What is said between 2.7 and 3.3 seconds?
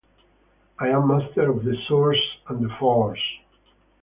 Force.